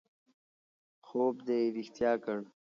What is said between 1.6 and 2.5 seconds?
رښتیا کړ